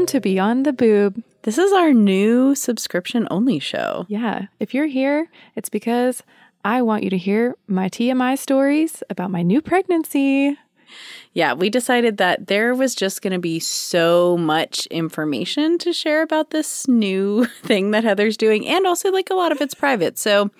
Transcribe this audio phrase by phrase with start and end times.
[0.00, 1.22] Welcome to Beyond the Boob.
[1.42, 4.06] This is our new subscription only show.
[4.08, 6.22] Yeah, if you're here, it's because
[6.64, 10.56] I want you to hear my TMI stories about my new pregnancy.
[11.32, 16.22] Yeah, we decided that there was just going to be so much information to share
[16.22, 20.18] about this new thing that Heather's doing, and also like a lot of it's private.
[20.18, 20.50] So,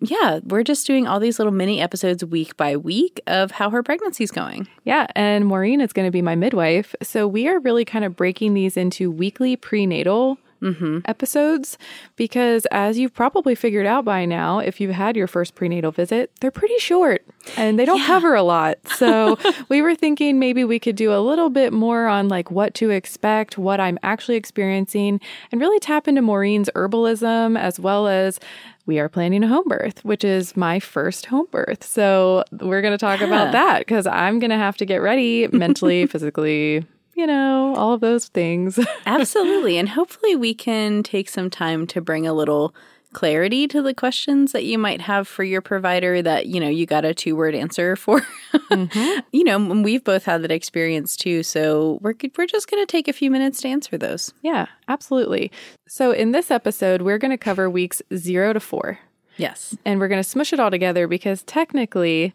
[0.00, 3.82] yeah, we're just doing all these little mini episodes week by week of how her
[3.82, 4.68] pregnancy's going.
[4.84, 6.94] Yeah, and Maureen is going to be my midwife.
[7.02, 10.98] So we are really kind of breaking these into weekly prenatal Mm-hmm.
[11.06, 11.76] episodes
[12.16, 16.30] because, as you've probably figured out by now, if you've had your first prenatal visit,
[16.40, 17.24] they're pretty short
[17.56, 18.06] and they don't Yeah.
[18.06, 18.78] cover a lot.
[19.02, 19.36] So,
[19.68, 22.90] we were thinking maybe we could do a little bit more on like what to
[22.90, 28.38] expect, what I'm actually experiencing, and really tap into Maureen's herbalism as well as.
[28.84, 31.84] We are planning a home birth, which is my first home birth.
[31.84, 33.26] So, we're going to talk Yeah.
[33.28, 37.92] about that because I'm going to have to get ready mentally, physically, you know, all
[37.94, 38.78] of those things.
[39.06, 39.78] Absolutely.
[39.78, 42.74] and hopefully, we can take some time to bring a little
[43.12, 46.86] clarity to the questions that you might have for your provider that, you know, you
[46.86, 48.22] got a two word answer for.
[48.70, 49.20] Mm-hmm.
[49.32, 51.42] you know, we've both had that experience too.
[51.42, 54.32] So we're, we're just going to take a few minutes to answer those.
[54.40, 55.52] Yeah, absolutely.
[55.86, 58.98] So, in this episode, we're going to cover weeks zero to four,
[59.36, 59.76] Yes.
[59.84, 62.32] and we're going to smush it all together because technically,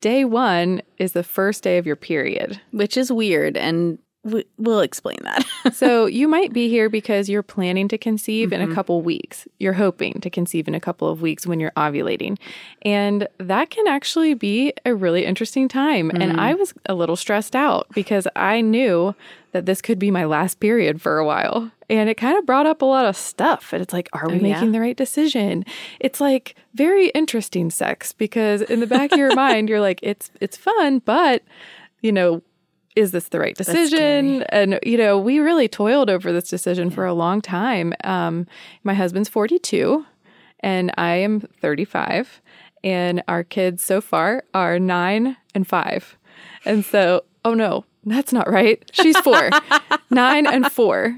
[0.00, 2.58] day one is the first day of your period.
[2.70, 3.58] Which is weird.
[3.58, 5.44] And we, we'll explain that.
[5.72, 8.74] So, you might be here because you're planning to conceive in a mm-hmm.
[8.74, 9.48] couple weeks.
[9.58, 12.38] You're hoping to conceive in a couple of weeks when you're ovulating.
[12.82, 16.10] And that can actually be a really interesting time.
[16.10, 16.58] And I mm.
[16.58, 19.14] was a little stressed out because I knew
[19.52, 21.70] that this could be my last period for a while.
[21.88, 23.72] And it kind of brought up a lot of stuff.
[23.72, 24.54] And it's like, are we Oh, yeah?
[24.54, 25.64] making the right decision?
[25.98, 30.30] It's like very interesting sex because in the back of your mind, you're like, it's
[30.40, 31.42] it's fun, but
[32.02, 32.42] you know,
[32.96, 34.42] is this the right decision?
[34.44, 37.92] And you know, we really toiled over this decision for a long time.
[38.04, 38.46] Um,
[38.82, 40.04] my husband's 42
[40.60, 42.40] and I am 35
[42.82, 46.16] and our kids so far are 9 and 5.
[46.64, 48.82] And so, oh no, that's not right.
[48.92, 49.50] She's 4.
[50.10, 51.16] 9 and 4.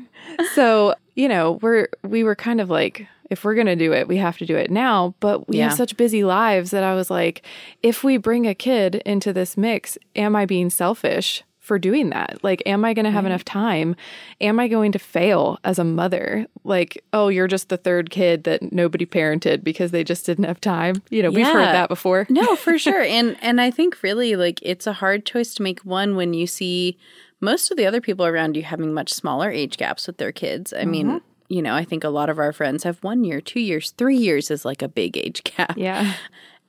[0.54, 4.08] So, you know, we're we were kind of like if we're going to do it,
[4.08, 5.64] we have to do it now, but we Yeah.
[5.68, 7.42] have such busy lives that I was like
[7.82, 11.44] if we bring a kid into this mix, am I being selfish?
[11.68, 12.38] For doing that.
[12.42, 13.94] Like, am I going to have enough time?
[14.40, 16.46] Am I going to fail as a mother?
[16.64, 20.62] Like, oh, you're just the third kid that nobody parented because they just didn't have
[20.62, 21.02] time.
[21.10, 22.26] You know, we've heard that before.
[22.30, 23.02] no, for sure.
[23.02, 26.46] And and I think really like it's a hard choice to make one when you
[26.46, 26.96] see
[27.42, 30.72] most of the other people around you having much smaller age gaps with their kids.
[30.72, 31.18] I mean, mm-hmm.
[31.48, 34.16] you know, I think a lot of our friends have one year, two years, three
[34.16, 35.76] years is like a big age gap.
[35.76, 36.14] Yeah.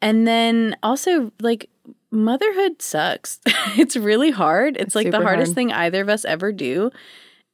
[0.02, 1.70] And then also like
[2.12, 3.40] motherhood sucks.
[3.78, 4.78] it's really hard.
[4.78, 5.56] It's, like the hardest hard.
[5.56, 6.92] thing either of us ever do.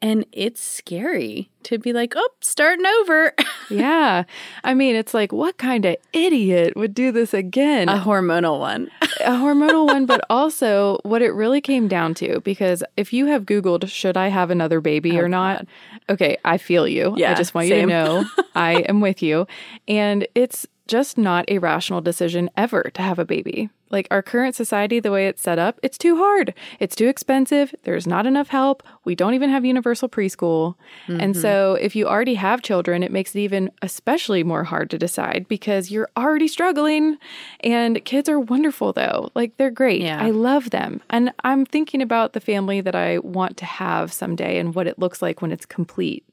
[0.01, 3.33] And it's scary to be like, oh, starting over.
[3.67, 4.25] Yeah.
[4.63, 7.89] I mean, it's like, what kind of idiot would do this again?
[7.89, 8.91] a hormonal one.
[9.21, 13.45] a hormonal one, but also what it really came down to, because if you have
[13.45, 15.65] Googled, should I have another baby oh, or not?
[16.11, 17.15] Okay, I feel you.
[17.17, 17.89] Yeah, I just want same.
[17.89, 19.47] you to know I am with you.
[19.87, 23.71] And it's just not a rational decision ever to have a baby.
[23.89, 26.53] Like our current society, the way it's set up, it's too hard.
[26.79, 27.73] It's too expensive.
[27.83, 28.83] There's not enough help.
[29.03, 30.75] We don't even have universal preschool.
[31.07, 31.85] And so mm-hmm.
[31.85, 35.91] if you already have children, it makes it even especially more hard to decide because
[35.91, 37.17] you're already struggling.
[37.61, 39.29] And kids are wonderful though.
[39.35, 40.01] Like they're great.
[40.01, 40.21] Yeah.
[40.21, 41.01] I love them.
[41.09, 44.97] And I'm thinking about the family that I want to have someday and what it
[44.97, 46.27] looks like when it's complete.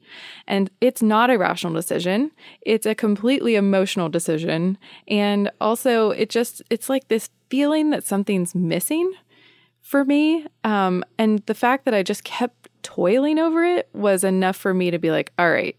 [0.47, 2.31] And it's not a rational decision.
[2.61, 4.77] It's a completely emotional decision.
[5.07, 9.13] And also it just it's like this feeling that something's missing
[9.79, 10.43] for me.
[10.63, 14.89] Um, and the fact that I just kept toiling over it was enough for me
[14.89, 15.77] to be like, all right,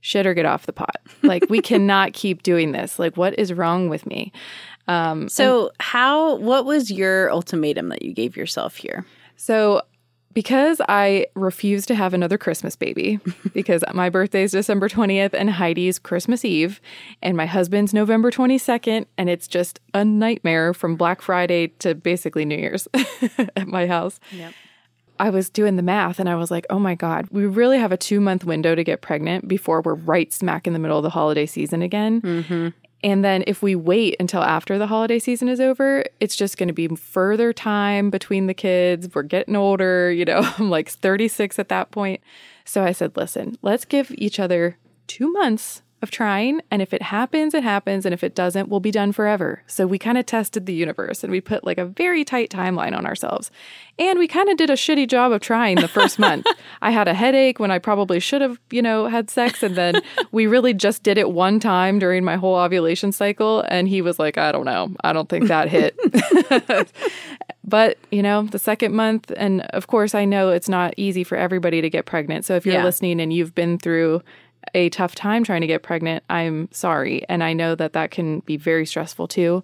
[0.00, 0.96] shit or get off the pot.
[1.22, 2.98] Like, we cannot keep doing this.
[2.98, 4.32] Like, what is wrong with me?
[4.88, 9.06] Um, So, how, what was your ultimatum that you gave yourself here?
[9.36, 9.82] so,
[10.36, 13.18] because I refuse to have another Christmas baby,
[13.54, 16.78] because my birthday is December 20th and Heidi's Christmas Eve,
[17.22, 22.44] and my husband's November 22nd, and it's just a nightmare from Black Friday to basically
[22.44, 22.86] New Year's
[23.56, 24.20] at my house.
[24.30, 24.52] Yep.
[25.18, 27.90] I was doing the math and I was like, oh my God, we really have
[27.90, 31.02] a two month window to get pregnant before we're right smack in the middle of
[31.02, 32.20] the holiday season again.
[32.20, 32.68] Mm-hmm.
[33.04, 36.68] And then if we wait until after the holiday season is over, it's just going
[36.68, 39.08] to be further time between the kids.
[39.14, 42.20] We're getting older, you know, I'm like 36 at that point.
[42.64, 44.76] So I said, listen, let's give each other
[45.06, 46.60] two months of trying.
[46.70, 48.04] And if it happens, it happens.
[48.04, 49.62] And if it doesn't, we'll be done forever.
[49.66, 52.94] So we kind of tested the universe and we put like a very tight timeline
[52.96, 53.50] on ourselves.
[53.98, 56.46] And we kind of did a shitty job of trying the first month.
[56.82, 59.62] I had a headache when I probably should have, you know, had sex.
[59.62, 60.02] And then
[60.32, 63.62] we really just did it one time during my whole ovulation cycle.
[63.68, 64.94] And he was like, I don't know.
[65.02, 65.96] I don't think that hit.
[67.64, 71.36] but, you know, the second month, and of course, I know it's not easy for
[71.36, 72.44] everybody to get pregnant.
[72.44, 72.84] So if you're Yeah.
[72.84, 74.22] listening and you've been through
[74.74, 77.24] a tough time trying to get pregnant, I'm sorry.
[77.28, 79.62] And I know that that can be very stressful too.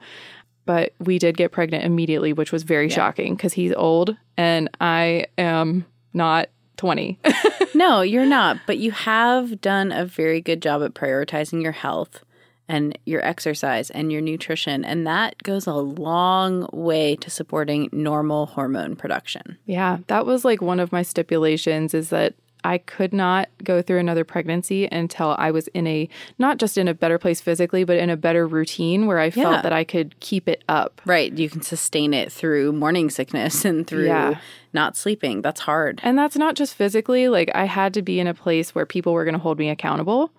[0.65, 5.27] But we did get pregnant immediately, which was very shocking because he's old and I
[5.37, 7.19] am not 20.
[7.75, 8.59] No, you're not.
[8.67, 12.23] But you have done a very good job at prioritizing your health
[12.69, 14.85] and your exercise and your nutrition.
[14.85, 19.59] And that goes a long way to supporting normal hormone production.
[19.67, 22.35] Yeah, that was like one of my stipulations is that
[22.65, 26.89] I could not go through another pregnancy until I was in a not just in
[26.89, 29.31] a better place physically, but in a better routine where I Yeah.
[29.45, 31.01] felt that I could keep it up.
[31.05, 31.33] Right.
[31.33, 34.39] You can sustain it through morning sickness and through Yeah.
[34.73, 35.43] not sleeping.
[35.43, 36.01] That's hard.
[36.03, 39.13] And that's not just physically, like I had to be in a place where people
[39.13, 40.31] were going to hold me accountable.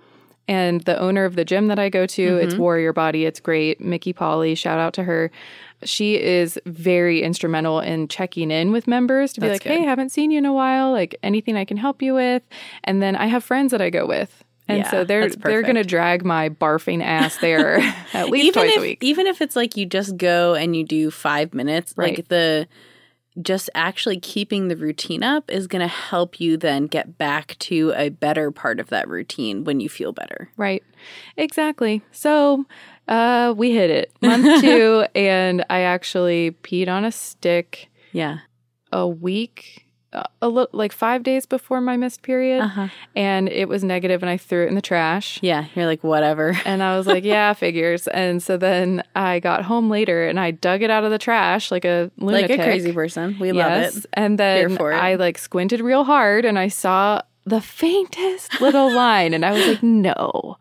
[0.46, 2.62] And the owner of the gym that I go to, it's mm-hmm.
[2.62, 3.80] Warrior Body, it's great.
[3.80, 5.32] Mickey Polly, shout out to her.
[5.88, 9.88] She is very instrumental in checking in with members to be That's like, hey, good.
[9.88, 10.92] haven't seen you in a while.
[10.92, 12.44] Like anything I can help you with.
[12.84, 14.44] And then I have friends that I go with.
[14.68, 17.80] And Yeah, so they're they're gonna drag my barfing ass there
[18.14, 19.04] at least even twice if a week.
[19.04, 22.16] even if it's like you just go and you do five minutes, Right.
[22.18, 22.68] like the
[23.42, 27.92] just actually keeping the routine up is going to help you then get back to
[27.96, 30.50] a better part of that routine when you feel better.
[30.56, 30.84] Right.
[31.36, 32.04] Exactly.
[32.12, 32.66] So
[33.08, 38.40] uh, we hit it month two, and I actually peed on a stick Yeah.
[38.92, 39.80] a week,
[40.44, 42.88] a li- like five days before my missed period, Uh-huh.
[43.16, 45.40] and it was negative, and I threw it in the trash.
[45.42, 45.66] Yeah.
[45.76, 46.56] You're like, whatever.
[46.66, 48.08] And I was like, yeah, figures.
[48.08, 51.72] And so then I got home later and I dug it out of the trash
[51.72, 53.38] like a like a crazy person.
[53.40, 53.98] We love yes.
[53.98, 54.06] it.
[54.14, 54.78] And then.
[54.80, 59.34] I like squinted real hard and I saw the faintest little line.
[59.34, 60.58] And I was like, no.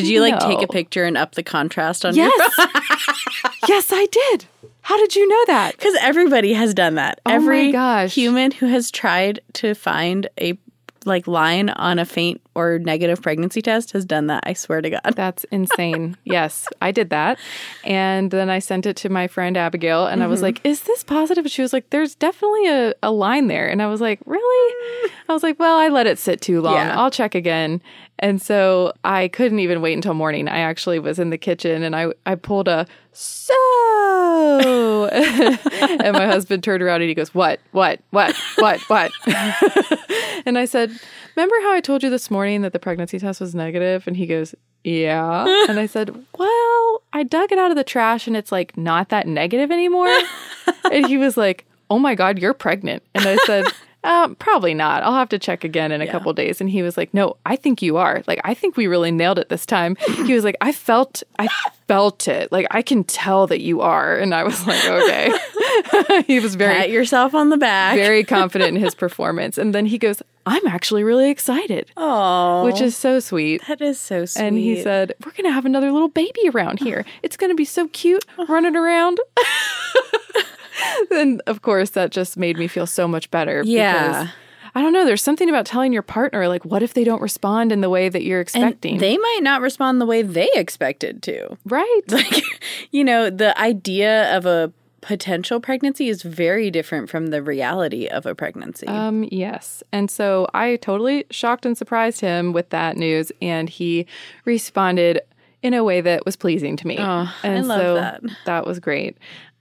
[0.00, 2.52] Did you like take a picture and up the contrast on your Yes.
[3.68, 4.46] yes, I did.
[4.82, 5.72] How did you know that?
[5.76, 7.20] Because everybody has done that.
[7.26, 8.14] Oh my Every gosh.
[8.14, 10.56] human who has tried to find a
[11.04, 14.42] like line on a faint or negative pregnancy test has done that.
[14.46, 15.00] I swear to God.
[15.14, 16.16] That's insane.
[16.24, 17.38] yes, I did that.
[17.84, 20.30] And then I sent it to my friend Abigail and I Mm-hmm.
[20.32, 21.46] was like, Is this positive?
[21.50, 23.68] She was like, There's definitely a, a line there.
[23.68, 25.10] And I was like, Really?
[25.28, 26.74] I was like, Well, I let it sit too long.
[26.74, 26.98] Yeah.
[27.00, 27.80] I'll check again.
[28.18, 30.48] And so I couldn't even wait until morning.
[30.48, 36.62] I actually was in the kitchen and I, I pulled a so and my husband
[36.64, 37.60] turned around and he goes, What?
[37.72, 38.00] What?
[38.10, 38.34] What?
[38.58, 38.80] What?
[38.88, 39.12] What?
[40.46, 40.90] and I said,
[41.36, 44.06] Remember how I told you this morning that the pregnancy test was negative?
[44.06, 44.54] And he goes,
[44.84, 45.44] Yeah.
[45.68, 49.10] and I said, Well, I dug it out of the trash and it's like not
[49.10, 50.08] that negative anymore.
[50.90, 53.02] and he was like, Oh my God, you're pregnant.
[53.14, 53.66] And I said,
[54.04, 55.02] um, probably not.
[55.02, 56.60] I'll have to check again in a couple days.
[56.60, 58.22] And he was like, No, I think you are.
[58.26, 59.96] Like, I think we really nailed it this time.
[60.24, 61.48] He was like, I felt, I
[61.86, 62.50] felt it.
[62.50, 64.16] Like, I can tell that you are.
[64.16, 66.22] And I was like, Okay.
[66.26, 67.94] he was very, Pat yourself on the back.
[67.96, 69.58] very confident in his performance.
[69.58, 73.62] And then he goes, I'm actually really excited, Oh, which is so sweet.
[73.66, 74.42] that is so sweet.
[74.44, 77.04] And he said, We're going to have another little baby around here.
[77.22, 79.18] It's going to be so cute running around.
[81.10, 83.62] and of course, that just made me feel so much better.
[83.64, 84.08] Yeah.
[84.22, 84.34] Because,
[84.74, 85.04] I don't know.
[85.06, 88.08] There's something about telling your partner, like, what if they don't respond in the way
[88.10, 88.98] that you're and expecting?
[88.98, 91.56] they might not respond the way they expected to.
[91.64, 92.00] right.
[92.10, 92.44] Like,
[92.92, 94.72] you know, the idea of a
[95.06, 98.88] potential pregnancy is very different from the reality of a pregnancy.
[98.88, 99.80] Um, yes.
[99.92, 104.06] And so I totally shocked and surprised him with that news, and he
[104.44, 105.20] responded
[105.62, 106.98] in a way that was pleasing to me.
[106.98, 108.22] Oh, I and love so that.
[108.46, 109.16] that was great.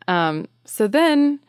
[0.07, 1.39] Um, so then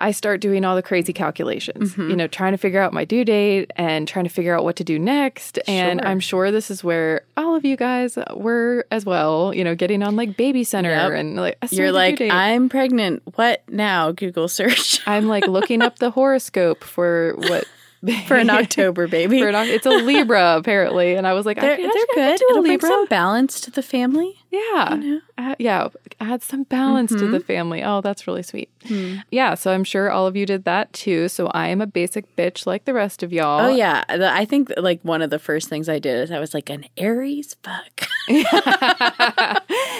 [0.00, 2.10] I start doing all the crazy calculations, Mm-hmm.
[2.10, 4.76] you know, trying to figure out my due date and trying to figure out what
[4.76, 5.58] to do next.
[5.68, 6.08] And Sure.
[6.08, 10.02] I'm sure this is where all of you guys were as well, you know, getting
[10.02, 11.12] on like Baby Center Yep.
[11.12, 12.20] and like, You're like.
[12.20, 13.22] I'm pregnant.
[13.36, 14.12] What now?
[14.12, 17.64] Google search I'm like looking up the horoscope for what
[18.26, 19.38] for an October baby.
[19.42, 22.40] for an, it's a Libra apparently, and I was like, they're could, they're I good.
[22.40, 22.88] It'll bring Libra.
[22.88, 24.39] some balance to the family.
[24.50, 25.88] Yeah, Uh, yeah,
[26.20, 27.32] add some balance to Mm-hmm.
[27.32, 27.82] the family.
[27.82, 28.68] Oh, that's really sweet.
[29.30, 31.28] Yeah, so I'm sure all of you did that too.
[31.28, 33.60] So I am a basic bitch like the rest of y'all.
[33.66, 36.52] Oh yeah, I think like one of the first things I did is I was
[36.54, 38.06] like an Aries fuck.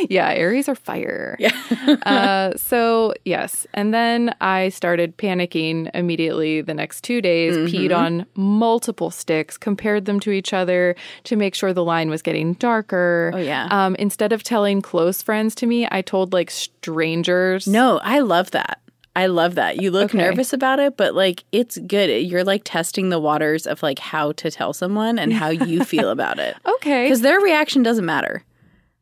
[0.08, 1.36] yeah, Aries are fire.
[1.38, 1.50] Yeah.
[2.06, 3.66] uh, so, yes.
[3.74, 7.66] And then I started panicking immediately the next two days, Mm-hmm.
[7.76, 12.22] peed on multiple sticks, compared them to each other to make sure the line was
[12.22, 13.30] getting darker.
[13.34, 13.68] Oh, yeah.
[13.70, 17.66] Um, instead of telling close friends to me, I told like strangers.
[17.66, 18.80] No, I love that.
[19.16, 19.82] I love that.
[19.82, 20.18] You look Okay.
[20.18, 22.06] nervous about it, but like it's good.
[22.22, 26.10] You're like testing the waters of like how to tell someone and how you feel
[26.10, 26.56] about it.
[26.76, 27.04] Okay.
[27.04, 28.44] Because their reaction doesn't matter.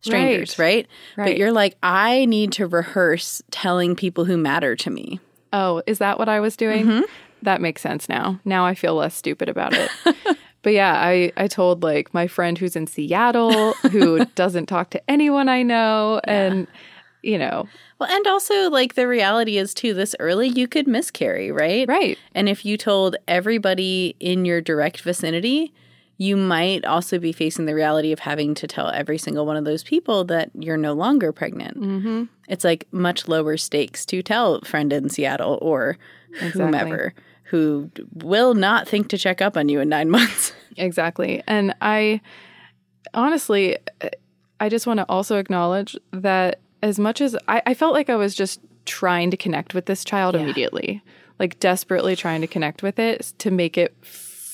[0.00, 0.86] Strangers, right.
[1.16, 1.36] But Right.
[1.36, 5.18] you're like, I need to rehearse telling people who matter to me.
[5.52, 6.86] Oh, is that what I was doing?
[6.86, 7.02] Mm-hmm.
[7.42, 8.38] That makes sense now.
[8.44, 9.90] Now I feel less stupid about it.
[10.62, 15.10] but yeah, I, I told like my friend who's in Seattle who doesn't talk to
[15.10, 16.20] anyone I know.
[16.24, 16.66] And,
[17.22, 21.52] you know, Well, and also like the reality is too, this early you could miscarry,
[21.52, 21.88] right?
[21.88, 22.18] right.
[22.34, 25.72] And if you told everybody in your direct vicinity,
[26.20, 29.64] you might also be facing the reality of having to tell every single one of
[29.64, 31.80] those people that you're no longer pregnant.
[31.80, 32.24] Mm-hmm.
[32.48, 35.96] It's like much lower stakes to tell friend in Seattle or
[36.52, 37.14] whomever
[37.48, 40.52] who will not think to check up on you in nine months.
[40.76, 41.42] Exactly.
[41.46, 42.20] And I
[43.14, 43.78] honestly,
[44.60, 48.16] I just want to also acknowledge that as much as I, I felt like I
[48.16, 51.02] was just trying to connect with this child immediately,
[51.38, 53.94] like desperately trying to connect with it to make it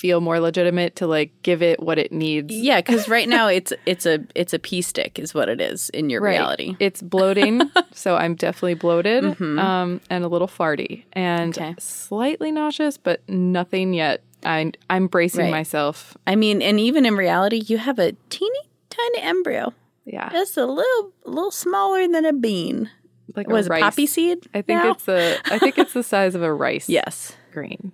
[0.04, 2.54] feel more legitimate, to like give it what it needs.
[2.54, 5.88] yeah, because right now it's it's a it's a pea stick is what it is
[5.94, 6.32] in your Right.
[6.32, 6.76] reality.
[6.78, 11.74] It's bloating, so I'm definitely bloated um, and a little farty and Okay.
[11.78, 14.22] slightly nauseous, but nothing yet.
[14.44, 15.50] I, I'm bracing Right.
[15.50, 16.18] myself.
[16.26, 19.72] I mean, and even in reality, you have a teeny tiny embryo.
[20.04, 22.90] Yeah, Just a little little smaller than a bean.
[23.34, 23.82] like Was a rice.
[23.82, 24.40] poppy seed?
[24.52, 24.90] I think now?
[24.90, 25.38] it's a.
[25.50, 26.88] I think it's the size of a rice.
[26.98, 27.32] yes.
[27.54, 27.92] grain.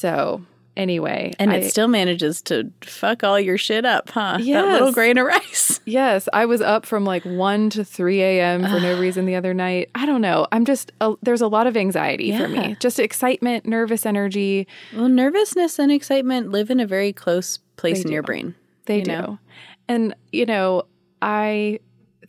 [0.00, 0.40] So
[0.78, 4.38] anyway, And I- it still manages to fuck all your shit up, huh?
[4.38, 4.72] That Yes.
[4.72, 5.78] little grain of rice.
[5.84, 8.62] yes, I was up from like one to three a.m.
[8.62, 9.90] for no reason the other night.
[9.94, 10.46] I don't know.
[10.52, 12.76] I'm just uh, there's a lot of anxiety for me.
[12.80, 14.66] Just excitement, nervous energy.
[14.96, 18.54] Well, nervousness and excitement live in a very close place They in your brain.
[18.86, 19.38] They You do, know?
[19.86, 20.84] and you know,
[21.20, 21.80] I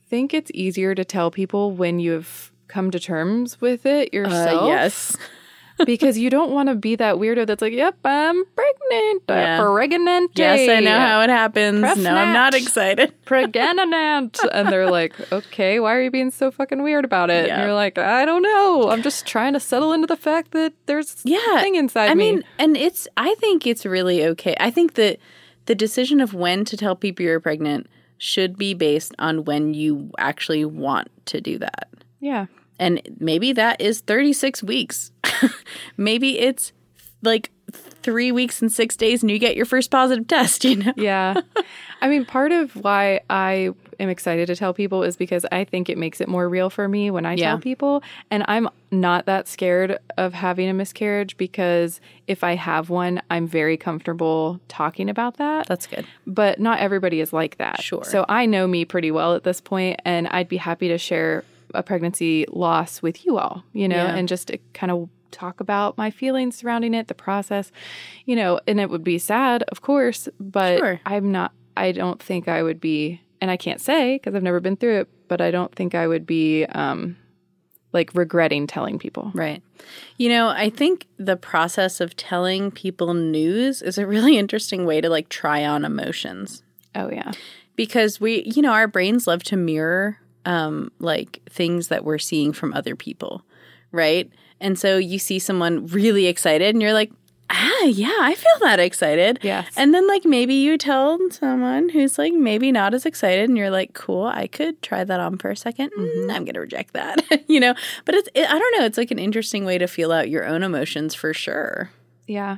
[0.09, 4.63] think it's easier to tell people when you've come to terms with it yourself.
[4.63, 5.15] Uh, yes.
[5.85, 9.61] Because you don't want to be that weirdo that's like, "Yep, I'm pregnant, uh, Yeah.
[9.61, 11.81] pregnant." Yes, I know how it happens.
[11.81, 13.13] No, I'm not excited.
[13.25, 17.55] pregnant and they're like okay why are you being so fucking weird about it Yeah.
[17.55, 20.73] and you're like i don't know i'm just trying to settle into the fact that
[20.85, 21.61] there's Yeah.
[21.61, 24.55] thing inside me." I me mean, and it's I think it's really okay.
[24.59, 25.17] I think that
[25.67, 30.11] the decision of when to tell people you're pregnant should be based on when you
[30.17, 31.87] actually want to do that.
[32.19, 32.45] yeah
[32.81, 35.11] And maybe that is 36 weeks.
[35.97, 36.73] maybe it's
[37.23, 40.91] like 3 weeks and 6 days and you get your first positive test, you know.
[40.97, 41.35] yeah
[42.01, 43.69] i mean part of why i
[43.99, 46.87] am excited to tell people is because i think it makes it more real for
[46.89, 47.51] me when i Yeah.
[47.51, 52.89] tell people and i'm not that scared of having a miscarriage because if i have
[52.89, 56.05] one i'm very comfortable talking about that That's good.
[56.25, 57.81] but not everybody is like that.
[57.83, 58.03] Sure.
[58.03, 61.43] So I know me pretty well at this point, and I'd be happy to share
[61.73, 64.15] a pregnancy loss with you all, you know, Yeah.
[64.15, 67.71] and just to kind of talk about my feelings surrounding it, the process,
[68.25, 70.99] you know, and it would be sad, of course, but Sure.
[71.05, 74.59] I'm not, I don't think I would be, and I can't say because I've never
[74.59, 77.15] been through it, but I don't think I would be, um,
[77.93, 79.31] like regretting telling people.
[79.33, 79.61] Right.
[80.17, 85.01] You know, I think the process of telling people news is a really interesting way
[85.01, 86.63] to like try on emotions.
[86.95, 87.31] Oh, yeah.
[87.77, 92.51] because we you know our brains love to mirror um like things that we're seeing
[92.53, 93.43] from other people
[93.91, 94.29] right
[94.59, 97.11] and so you see someone really excited and you're like
[97.49, 99.67] ah yeah i feel that excited Yes.
[99.75, 103.69] and then like maybe you tell someone who's like maybe not as excited and you're
[103.69, 106.29] like cool i could try that on for a 2nd Mm-hmm.
[106.29, 107.19] Mm, i'm gonna reject that
[107.49, 107.73] you know
[108.05, 110.45] but it's it, i don't know it's like an interesting way to feel out your
[110.45, 111.89] own emotions for sure
[112.27, 112.57] Yeah.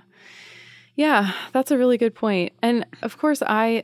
[0.95, 2.53] Yeah, that's a really good point.
[2.61, 3.83] And of course I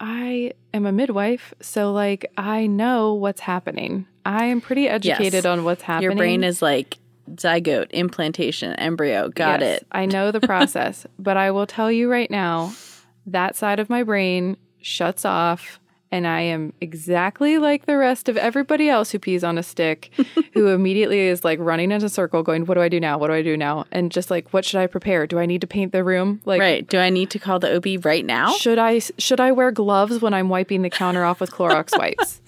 [0.00, 4.06] I am a midwife, so like I know what's happening.
[4.24, 6.10] I am pretty educated on what's happening.
[6.10, 6.98] your brain is like
[7.34, 12.10] zygote implantation embryo got Yes, it I know the process, but I will tell you
[12.10, 12.72] right now,
[13.26, 15.79] that side of my brain shuts off
[16.12, 20.10] and I am exactly like the rest of everybody else who pees on a stick,
[20.54, 23.18] who immediately is like running in a circle going, What do I do now?
[23.18, 23.84] What do I do now?
[23.92, 25.26] And just like, what should I prepare?
[25.26, 26.40] Do I need to paint the room?
[26.44, 26.86] Like Right.
[26.86, 28.52] Do I need to call the OB right now?
[28.54, 32.40] should I should I wear gloves when I'm wiping the counter off with Clorox wipes?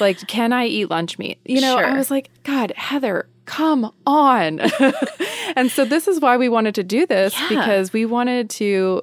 [0.00, 1.38] like, can I eat lunch meat?
[1.44, 4.60] You know, I was like, God, Heather, come on.
[5.56, 7.48] and so this is why we wanted to do this Yeah.
[7.48, 9.02] because we wanted to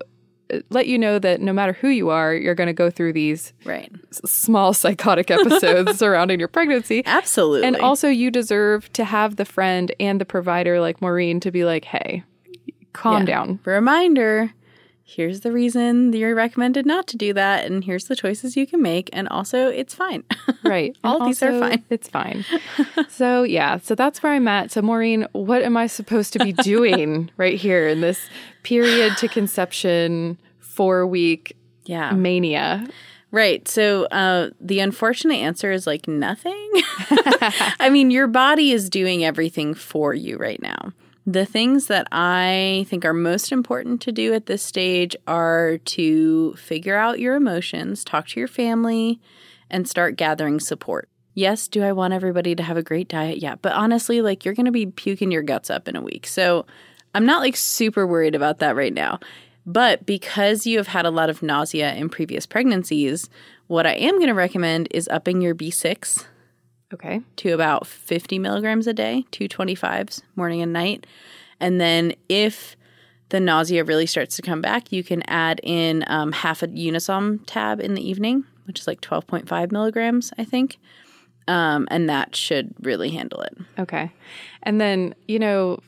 [0.70, 3.52] let you know that no matter who you are, you're going to go through these
[3.66, 3.92] Right.
[4.12, 7.02] s- small psychotic episodes surrounding your pregnancy.
[7.06, 7.68] Absolutely.
[7.68, 11.66] And also, you deserve to have the friend and the provider like Maureen to be
[11.66, 12.24] like, hey,
[12.94, 13.26] calm Yeah.
[13.26, 13.60] down.
[13.66, 14.54] Reminder
[15.08, 18.82] here's the reason you're recommended not to do that, and here's the choices you can
[18.82, 19.10] make.
[19.14, 20.24] And also, it's fine.
[20.64, 20.98] Right.
[21.04, 21.84] All And these are fine.
[21.92, 22.44] It's fine.
[23.08, 23.78] so, yeah.
[23.78, 24.72] So that's where I'm at.
[24.72, 28.20] So, Maureen, what am I supposed to be doing right here in this
[28.64, 32.14] period to conception four week yeah.
[32.14, 32.88] mania?
[33.30, 33.68] Right.
[33.68, 36.72] So uh, the unfortunate answer is like nothing.
[37.80, 40.94] I mean, your body is doing everything for you right now.
[41.28, 46.54] The things that I think are most important to do at this stage are to
[46.54, 49.20] figure out your emotions, talk to your family,
[49.70, 51.10] and start gathering support.
[51.34, 53.40] Yes, do I want everybody to have a great diet?
[53.40, 53.56] Yeah.
[53.56, 56.28] But honestly, like you're going to be puking your guts up in a week.
[56.28, 56.66] So
[57.16, 59.20] I'm not like super worried about that right now.
[59.66, 63.30] But because you have had a lot of nausea in previous pregnancies,
[63.66, 66.26] what I am going to recommend is upping your B6
[66.94, 67.22] Okay.
[67.38, 71.06] to about 50 milligrams a day, 225s morning and night.
[71.60, 72.76] And then if
[73.30, 77.40] the nausea really starts to come back, you can add in um, half a Unisom
[77.46, 80.78] tab in the evening, which is like 12.5 milligrams, I think.
[81.48, 83.58] Um, and that should really handle it.
[83.78, 84.12] Okay.
[84.64, 85.80] And then, you know,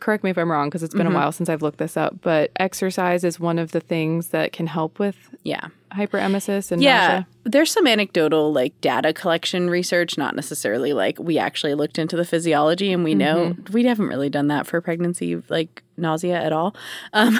[0.00, 2.20] correct me if I'm wrong because it's been a while since I've looked this up,
[2.20, 5.68] but exercise is one of the things that can help with Yeah.
[5.92, 6.98] hyperemesis and Yeah.
[7.06, 7.26] nausea.
[7.44, 12.24] There's some anecdotal like data collection research, not necessarily like we actually looked into the
[12.24, 16.74] physiology and we know we haven't really done that for pregnancy like nausea at all.
[17.12, 17.38] Um,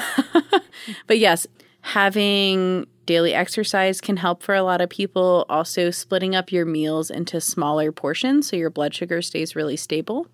[1.06, 1.46] but yes,
[1.82, 5.46] having daily exercise can help for a lot of people.
[5.48, 10.26] Also, splitting up your meals into smaller portions so your blood sugar stays really stable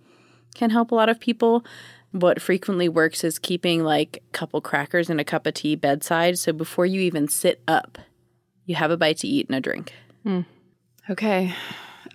[0.54, 1.64] can help a lot of people.
[2.14, 6.38] What frequently works is keeping like a couple crackers and a cup of tea bedside.
[6.38, 7.98] So before you even sit up,
[8.66, 9.92] you have a bite to eat and a drink.
[10.22, 10.42] Hmm.
[11.10, 11.52] Okay.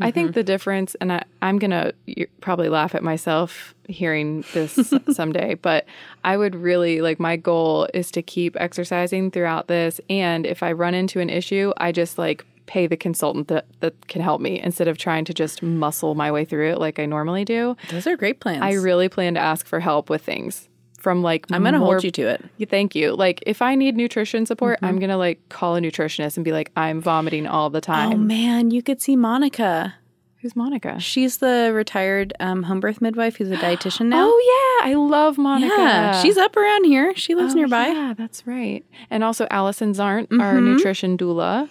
[0.01, 0.35] I think mm-hmm.
[0.35, 1.93] the difference, and I, I'm going to
[2.39, 5.85] probably laugh at myself hearing this someday, but
[6.23, 9.99] I would really like my goal is to keep exercising throughout this.
[10.09, 14.07] And if I run into an issue, I just like pay the consultant that, that
[14.07, 17.05] can help me instead of trying to just muscle my way through it like I
[17.07, 17.75] normally do.
[17.89, 18.61] Those are great plans.
[18.61, 22.03] I really plan to ask for help with things from like I'm going to hold
[22.03, 22.45] you to it.
[22.69, 23.15] Thank you.
[23.15, 26.71] Like if I need nutrition support, I'm gonna like call a nutritionist and be like,
[26.75, 28.11] I'm vomiting all the time.
[28.13, 29.95] Oh man, you could see Monica.
[30.41, 30.99] Who's Monica?
[30.99, 34.25] She's the retired um, home birth midwife who's a dietitian now.
[34.29, 35.73] Oh yeah, I love Monica.
[35.75, 37.13] yeah, she's up around here.
[37.15, 37.87] She lives Oh, nearby.
[37.87, 38.85] Yeah, that's right.
[39.09, 41.67] And also Allison Zarnt, our nutrition doula.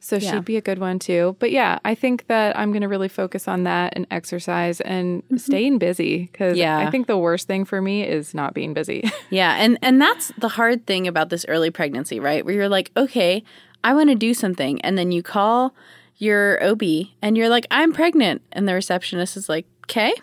[0.00, 0.30] So Yeah.
[0.32, 1.36] she'd be a good one too.
[1.38, 5.22] But yeah, I think that I'm going to really focus on that and exercise and
[5.36, 6.78] staying busy because Yeah.
[6.78, 9.04] I think the worst thing for me is not being busy.
[9.30, 12.44] Yeah, and and that's the hard thing about this early pregnancy, right?
[12.44, 13.42] Where you're like, okay,
[13.82, 15.74] I want to do something, and then you call
[16.16, 16.82] your OB
[17.20, 20.14] and you're like, I'm pregnant, and the receptionist is like, okay,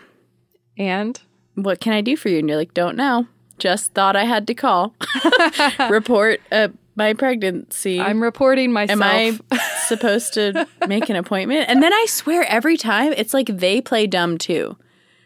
[0.78, 1.20] and
[1.54, 2.38] what can I do for you?
[2.38, 3.26] And you're like, don't know.
[3.58, 4.94] Just thought I had to call,
[5.90, 8.00] report uh, my pregnancy.
[8.00, 9.00] I'm reporting myself.
[9.00, 11.68] Am I supposed to make an appointment?
[11.68, 14.76] And then I swear every time it's like they play dumb too.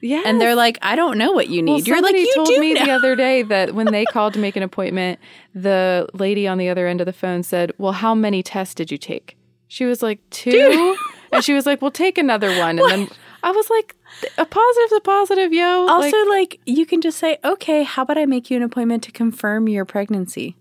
[0.00, 0.22] yeah.
[0.24, 1.72] And they're like, I don't know what you need.
[1.72, 2.85] Well, You're like, somebody you told me know.
[2.85, 5.18] the other day that when they called to make an appointment,
[5.54, 8.90] the lady on the other end of the phone said, "Well, how many tests did
[8.90, 10.96] you take?" She was like, two.
[11.33, 13.09] and she was like, "Well, take another one." And then
[13.42, 13.94] I was like,
[14.38, 18.16] "A positive's a positive, yo." Also, Like, like, you can just say, okay, how about
[18.18, 20.57] I make you an appointment to confirm your pregnancy?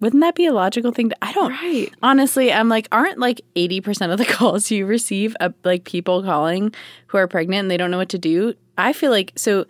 [0.00, 1.16] Wouldn't that be a logical thing to?
[1.22, 1.50] I don't.
[1.50, 1.92] Right.
[2.02, 6.74] Honestly, I'm like, aren't like 80% of the calls you receive uh, like people calling
[7.06, 8.54] who are pregnant and they don't know what to do?
[8.76, 9.64] I feel like, so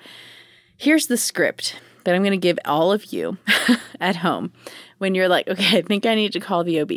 [0.77, 3.39] here's the script that I'm going to give all of you
[4.01, 4.53] at home
[4.99, 6.93] when you're like, okay, I think I need to call the OB.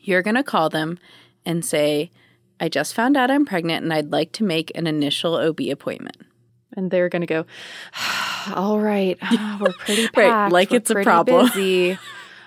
[0.00, 0.98] You're going to call them
[1.46, 2.10] and say,
[2.60, 6.16] I just found out I'm pregnant and I'd like to make an initial OB appointment.
[6.74, 7.44] and they're gonna go.
[8.54, 9.18] All right,
[9.60, 10.16] we're pretty packed.
[10.16, 11.98] Right, like it's a problem." Busy.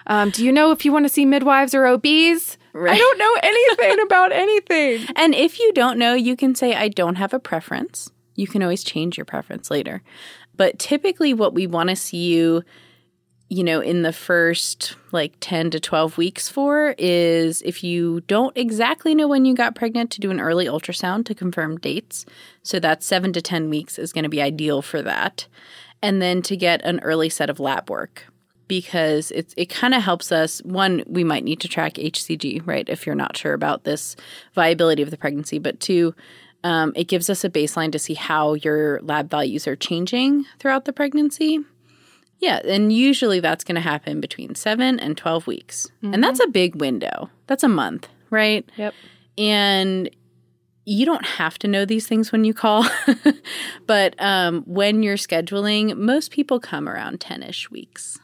[0.09, 2.57] Um, do you know if you want to see midwives or OBs?
[2.73, 5.05] I don't know anything about anything.
[5.15, 8.11] And if you don't know, you can say, I don't have a preference.
[8.35, 10.01] You can always change your preference later.
[10.57, 12.63] But typically, what we want to see you,
[13.49, 18.57] you know, in the first like 10 to 12 weeks for is if you don't
[18.57, 22.25] exactly know when you got pregnant, to do an early ultrasound to confirm dates.
[22.63, 25.47] So that's seven to 10 weeks is going to be ideal for that.
[26.01, 28.25] And then to get an early set of lab work
[28.69, 32.87] because it's it kind of helps us one we might need to track hcg right
[32.87, 34.15] if you're not sure about this
[34.55, 36.15] viability of the pregnancy but two
[36.61, 40.85] um, it gives us a baseline to see how your lab values are changing throughout
[40.85, 41.59] the pregnancy
[42.41, 45.87] Yeah, and usually that's going to happen between 7 and 12 weeks.
[46.13, 47.29] And that's a big window.
[47.47, 48.67] That's a month, right?
[48.77, 48.93] Yep.
[49.37, 50.09] And
[50.85, 52.85] you don't have to know these things when you call,
[53.87, 58.17] but um, when you're scheduling, most people come around 10 ish weeks.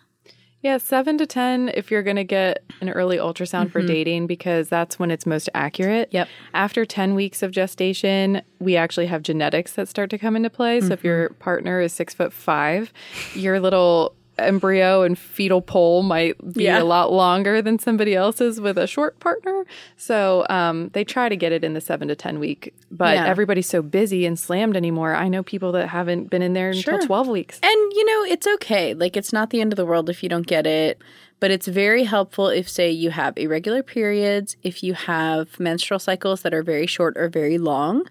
[0.65, 3.87] Yeah, seven to 10 if you're going to get an early ultrasound for mm-hmm.
[3.87, 6.09] dating because that's when it's most accurate.
[6.11, 6.27] Yep.
[6.55, 10.81] After 10 weeks of gestation, we actually have genetics that start to come into play.
[10.81, 11.07] So if mm-hmm.
[11.07, 12.91] your partner is six foot five,
[13.35, 16.81] your little embryo and fetal pole might be Yeah.
[16.81, 19.65] a lot longer than somebody else's with a short partner.
[19.97, 23.25] So um, they try to get it in the seven to 10 week, but Yeah.
[23.27, 25.15] everybody's so busy and slammed anymore.
[25.15, 27.59] I know people that haven't been in there until 12 weeks.
[27.63, 28.93] And you know, it's okay.
[28.93, 30.99] Like it's not the end of the world if you don't get it,
[31.39, 36.41] but it's very helpful if say you have irregular periods, if you have menstrual cycles
[36.41, 38.05] that are very short or very long.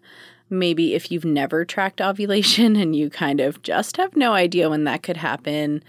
[0.50, 4.84] Maybe if you've never tracked ovulation and you kind of just have no idea when
[4.84, 5.82] that could happen.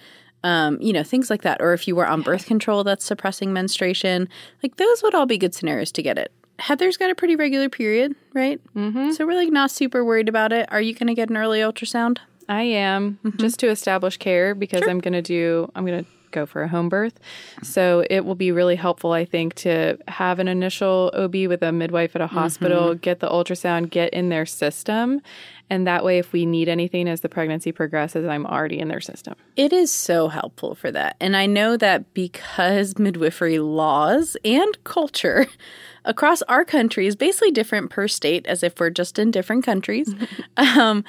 [0.46, 1.60] Um, you know, things like that.
[1.60, 4.30] Or if you were on birth control that's suppressing menstruation,
[4.62, 6.32] like those would all be good scenarios to get it.
[6.60, 8.62] Heather's got a pretty regular period, right?
[8.76, 9.12] Mm-hmm.
[9.14, 10.72] So we're like not super worried about it.
[10.72, 12.20] Are you going to get an early ultrasound?
[12.48, 16.46] I am just to establish care because I'm going to do, I'm going to go
[16.46, 17.20] for a home birth.
[17.64, 21.72] So it will be really helpful, I think, to have an initial OB with a
[21.72, 25.22] midwife at a hospital, get the ultrasound, get in their system.
[25.70, 29.02] And that way, if we need anything as the pregnancy progresses, I'm already in their
[29.02, 29.36] system.
[29.56, 31.16] It is so helpful for that.
[31.20, 35.48] And I know that because midwifery laws and culture
[36.06, 40.14] across our country is basically different per state, as if we're just in different countries,
[40.58, 41.04] um,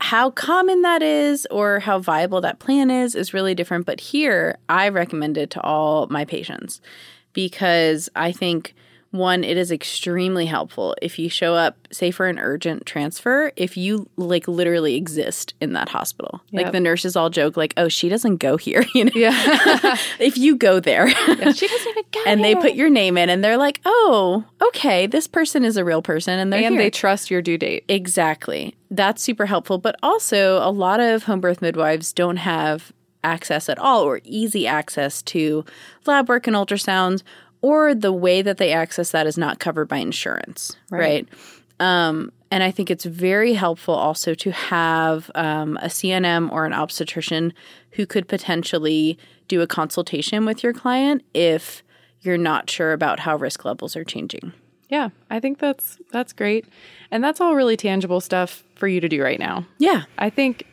[0.00, 3.86] how common that is or how viable that plan is is really different.
[3.86, 6.80] But here, I recommend it to all my patients
[7.32, 8.74] because I think
[9.16, 13.76] one it is extremely helpful if you show up say for an urgent transfer if
[13.76, 18.08] you like literally exist in that hospital like the nurses all joke like oh she
[18.08, 19.32] doesn't go here you know Yeah.
[20.18, 23.42] if you go there she doesn't even go and they put your name in and
[23.42, 26.82] they're like oh okay this person is a real person and they're and here.
[26.84, 27.84] they trust your due date.
[27.88, 28.74] Exactly.
[28.90, 29.78] That's super helpful.
[29.78, 32.92] But also, a lot of home birth midwives don't have
[33.24, 35.64] access at all or easy access to
[36.06, 37.22] lab work and ultrasounds,
[37.62, 40.76] or the way that they access that is not covered by insurance.
[40.90, 41.28] Right.
[41.80, 46.72] Um, and I think it's very helpful also to have um, a CNM or an
[46.72, 47.52] obstetrician
[47.92, 51.82] who could potentially do a consultation with your client if
[52.20, 54.52] you're not sure about how risk levels are changing.
[54.88, 56.64] Yeah, I think that's that's great.
[57.10, 59.66] And that's all really tangible stuff for you to do right now.
[59.78, 60.04] Yeah.
[60.18, 60.64] I think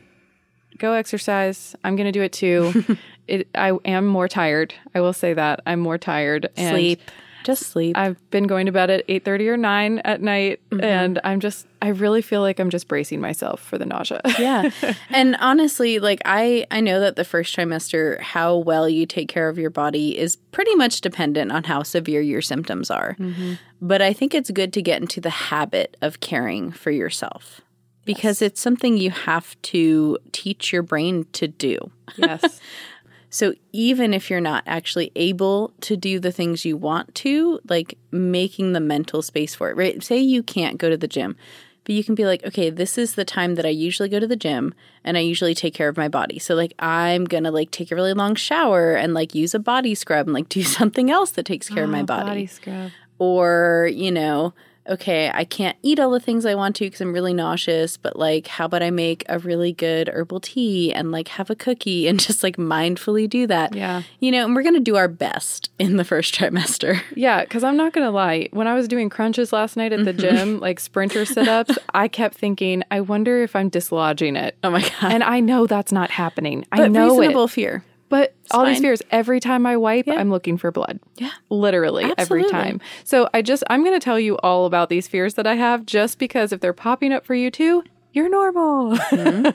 [0.78, 1.74] go exercise.
[1.84, 2.96] I'm going to do it too.
[3.28, 4.74] it, I am more tired.
[4.94, 6.50] I will say that I'm more tired.
[6.56, 7.00] And Sleep.
[7.44, 7.96] Just sleep.
[7.96, 10.82] I've been going to bed at 8:30 or 9 at night mm-hmm.
[10.82, 14.22] and I'm just I really feel like I'm just bracing myself for the nausea.
[14.38, 14.70] yeah
[15.10, 19.48] and honestly like i i know that the first trimester how well you take care
[19.50, 23.54] of your body is pretty much dependent on how severe your symptoms are mm-hmm.
[23.82, 27.60] but i think it's good to get into the habit of caring for yourself
[28.06, 31.78] because it's something you have to teach your brain to do
[32.16, 32.60] yes.
[33.34, 37.98] so even if you're not actually able to do the things you want to, like
[38.12, 40.00] making the mental space for it, right?
[40.02, 41.36] Say you can't go to the gym,
[41.82, 44.26] but you can be like, okay, this is the time that I usually go to
[44.28, 46.38] the gym and I usually take care of my body.
[46.38, 49.58] So like I'm going to like take a really long shower and like use a
[49.58, 52.46] body scrub and like do something else that takes care of my Oh, body.
[52.46, 52.90] scrub.
[53.18, 54.54] Or, you know,
[54.88, 58.18] okay, I can't eat all the things I want to because I'm really nauseous, but
[58.18, 62.06] like, how about I make a really good herbal tea and like have a cookie
[62.06, 63.74] and just like mindfully do that?
[63.74, 64.02] Yeah.
[64.20, 67.00] You know, and we're going to do our best in the first trimester.
[67.14, 68.48] Yeah, because I'm not going to lie.
[68.52, 70.36] When I was doing crunches last night at the mm-hmm.
[70.36, 74.56] gym, like sprinter sit ups, I kept thinking, I wonder if I'm dislodging it.
[74.62, 75.12] Oh my God.
[75.12, 76.66] And I know that's not happening.
[76.72, 77.50] I but know reasonable it.
[77.50, 77.84] fear.
[78.14, 81.00] But all these fears, every time I wipe, I'm looking for blood.
[81.16, 81.32] Yeah.
[81.50, 82.80] Literally every time.
[83.02, 85.84] So I just, I'm going to tell you all about these fears that I have
[85.84, 88.96] just because if they're popping up for you too, you're normal.
[88.96, 89.48] Mm-hmm.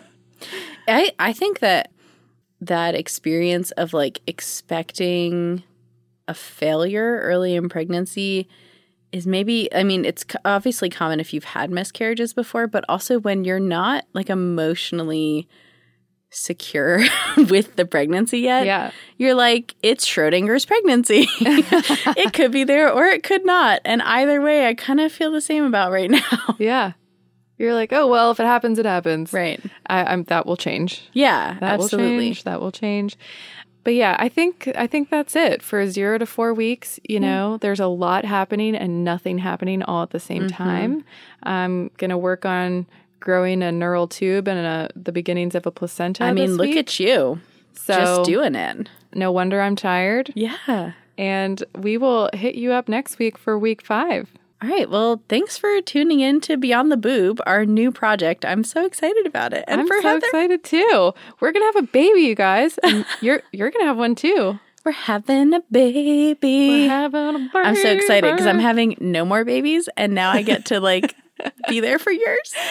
[0.90, 1.94] I, I think that
[2.60, 5.64] that experience of like expecting
[6.28, 8.50] a failure early in pregnancy
[9.14, 13.46] is maybe I mean it's obviously common if you've had miscarriages before but also when
[13.46, 15.48] you're not like emotionally
[16.32, 17.00] secure
[17.50, 18.92] with the pregnancy yet Yeah.
[19.18, 24.42] you're like it's Schrodinger's pregnancy it could be there or it could not and either
[24.42, 26.94] way I kind of feel the same about right now yeah.
[27.58, 29.34] You're like, oh, well, if it happens, it happens.
[29.34, 31.10] right I, I'm, that will change.
[31.12, 32.44] yeah That absolutely will change.
[32.46, 33.18] That will change.
[33.84, 37.00] But yeah, I think I think that's it for zero to four weeks.
[37.10, 40.56] You know, there's a lot happening and nothing happening all at the same Mm-hmm.
[40.64, 41.04] time.
[41.44, 42.86] I'm gonna work on
[43.20, 46.24] growing a neural tube and a, the beginnings of a placenta.
[46.24, 46.78] I mean look week.
[46.78, 47.40] at you
[47.74, 48.90] So Just doing it.
[49.14, 50.32] no wonder I'm tired.
[50.36, 50.94] Yeah.
[51.18, 54.30] And we will hit you up next week for week five.
[54.62, 54.90] All right.
[54.90, 58.44] Well, thanks for tuning in to Beyond the Boob, our new project.
[58.46, 59.64] I'm so excited about it.
[59.68, 61.14] And I'm so Heather, excited too.
[61.40, 62.78] We're gonna have a baby, you guys.
[62.80, 64.60] And you're you're gonna have one too.
[64.84, 66.34] we're having a baby.
[66.42, 67.50] We're having a baby.
[67.56, 71.16] I'm so excited because I'm having no more babies, and now I get to like
[71.68, 72.54] be there for yours.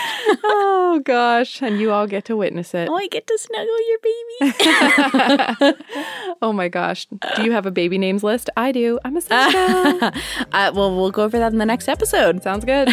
[0.44, 1.60] Oh gosh.
[1.62, 2.88] And you all get to witness it.
[2.88, 5.74] Oh, I get to snuggle your baby.
[6.42, 7.06] Oh my gosh.
[7.36, 8.48] Do you have a baby names list?
[8.56, 8.98] I do.
[9.04, 10.06] I'm a psycho.
[10.52, 12.42] uh, well, we'll go over that in the next episode.
[12.42, 12.88] Sounds good.